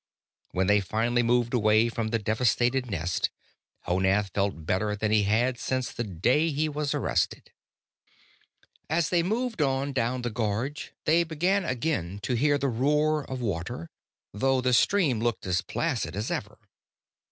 [0.49, 3.29] When they finally moved away from the devastated nest,
[3.85, 7.51] Honath felt better than he had since the day he was arrested.
[8.89, 13.41] As they moved on down the gorge, they began again to hear the roar of
[13.41, 13.91] water,
[14.33, 16.57] though the stream looked as placid as ever.